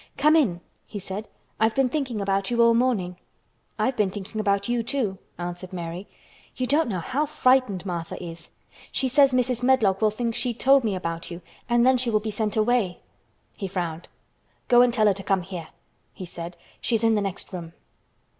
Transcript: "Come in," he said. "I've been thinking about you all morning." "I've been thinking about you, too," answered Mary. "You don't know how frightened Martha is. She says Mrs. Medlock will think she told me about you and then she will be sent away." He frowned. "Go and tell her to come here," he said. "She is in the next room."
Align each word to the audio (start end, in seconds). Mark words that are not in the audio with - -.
"Come 0.17 0.35
in," 0.35 0.61
he 0.87 0.97
said. 0.97 1.27
"I've 1.59 1.75
been 1.75 1.87
thinking 1.87 2.21
about 2.21 2.49
you 2.49 2.59
all 2.63 2.73
morning." 2.73 3.17
"I've 3.77 3.95
been 3.95 4.09
thinking 4.09 4.41
about 4.41 4.67
you, 4.67 4.81
too," 4.81 5.19
answered 5.37 5.71
Mary. 5.73 6.07
"You 6.55 6.65
don't 6.65 6.89
know 6.89 6.97
how 7.01 7.27
frightened 7.27 7.85
Martha 7.85 8.17
is. 8.17 8.49
She 8.91 9.07
says 9.07 9.31
Mrs. 9.31 9.61
Medlock 9.61 10.01
will 10.01 10.09
think 10.09 10.33
she 10.33 10.55
told 10.55 10.83
me 10.83 10.95
about 10.95 11.29
you 11.29 11.43
and 11.69 11.85
then 11.85 11.99
she 11.99 12.09
will 12.09 12.19
be 12.19 12.31
sent 12.31 12.57
away." 12.57 12.97
He 13.53 13.67
frowned. 13.67 14.09
"Go 14.69 14.81
and 14.81 14.91
tell 14.91 15.05
her 15.05 15.13
to 15.13 15.21
come 15.21 15.43
here," 15.43 15.67
he 16.15 16.25
said. 16.25 16.57
"She 16.81 16.95
is 16.95 17.03
in 17.03 17.13
the 17.13 17.21
next 17.21 17.53
room." 17.53 17.73